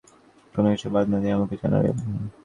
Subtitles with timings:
[0.55, 1.89] কোনো কিছু বাদ না দিয়ে আমাকে জানাবে।